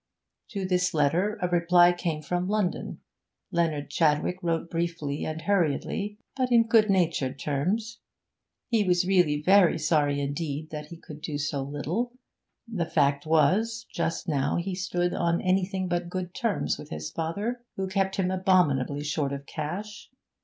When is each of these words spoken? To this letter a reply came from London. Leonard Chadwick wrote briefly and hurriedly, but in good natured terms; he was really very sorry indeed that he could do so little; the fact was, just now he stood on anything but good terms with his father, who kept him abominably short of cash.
To 0.49 0.65
this 0.65 0.95
letter 0.95 1.37
a 1.43 1.47
reply 1.47 1.93
came 1.93 2.23
from 2.23 2.47
London. 2.49 3.01
Leonard 3.51 3.91
Chadwick 3.91 4.41
wrote 4.41 4.67
briefly 4.67 5.25
and 5.25 5.43
hurriedly, 5.43 6.17
but 6.35 6.51
in 6.51 6.65
good 6.65 6.89
natured 6.89 7.37
terms; 7.37 7.99
he 8.67 8.83
was 8.83 9.05
really 9.05 9.43
very 9.43 9.77
sorry 9.77 10.19
indeed 10.19 10.71
that 10.71 10.87
he 10.87 10.97
could 10.97 11.21
do 11.21 11.37
so 11.37 11.61
little; 11.61 12.13
the 12.67 12.87
fact 12.89 13.27
was, 13.27 13.85
just 13.93 14.27
now 14.27 14.55
he 14.55 14.73
stood 14.73 15.13
on 15.13 15.39
anything 15.39 15.87
but 15.87 16.09
good 16.09 16.33
terms 16.33 16.79
with 16.79 16.89
his 16.89 17.11
father, 17.11 17.61
who 17.75 17.87
kept 17.87 18.15
him 18.15 18.31
abominably 18.31 19.03
short 19.03 19.31
of 19.31 19.45
cash. 19.45 20.09